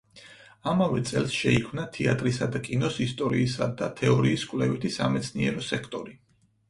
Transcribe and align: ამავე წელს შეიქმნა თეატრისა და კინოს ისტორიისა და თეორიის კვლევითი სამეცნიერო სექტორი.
ამავე 0.69 1.01
წელს 1.09 1.35
შეიქმნა 1.41 1.83
თეატრისა 1.99 2.47
და 2.55 2.61
კინოს 2.69 2.97
ისტორიისა 3.07 3.69
და 3.83 3.91
თეორიის 4.01 4.47
კვლევითი 4.55 4.93
სამეცნიერო 4.97 5.67
სექტორი. 5.71 6.19